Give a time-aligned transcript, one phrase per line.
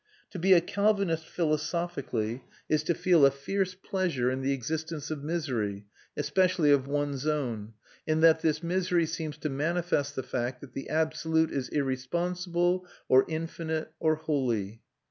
[0.31, 5.23] To be a Calvinist philosophically is to feel a fierce pleasure in the existence of
[5.23, 5.85] misery,
[6.17, 7.73] especially of one's own,
[8.07, 13.25] in that this misery seems to manifest the fact that the Absolute is irresponsible or
[13.27, 14.81] infinite or holy.